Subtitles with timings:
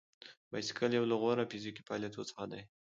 [0.51, 2.61] بایسکل یو له غوره فزیکي فعالیتونو څخه دی.